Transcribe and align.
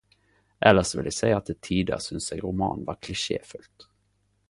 Ellers 0.69 0.93
vil 1.01 1.09
eg 1.11 1.17
sei 1.17 1.35
at 1.35 1.45
til 1.51 1.59
tider 1.69 2.03
syns 2.07 2.33
eg 2.37 2.43
romanen 2.47 2.91
var 2.91 3.01
klisjefylt. 3.05 3.91